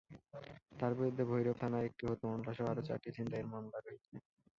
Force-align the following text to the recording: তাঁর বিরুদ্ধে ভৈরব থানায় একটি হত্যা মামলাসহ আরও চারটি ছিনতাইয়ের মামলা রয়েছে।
তাঁর 0.79 0.91
বিরুদ্ধে 0.97 1.23
ভৈরব 1.25 1.55
থানায় 1.61 1.87
একটি 1.89 2.03
হত্যা 2.05 2.27
মামলাসহ 2.29 2.65
আরও 2.71 2.81
চারটি 2.87 3.09
ছিনতাইয়ের 3.15 3.51
মামলা 3.53 3.77
রয়েছে। 3.79 4.13